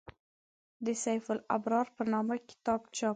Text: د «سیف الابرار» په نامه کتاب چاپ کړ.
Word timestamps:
د 0.85 0.87
«سیف 1.03 1.23
الابرار» 1.33 1.87
په 1.97 2.03
نامه 2.13 2.35
کتاب 2.49 2.81
چاپ 2.97 3.09
کړ. 3.09 3.09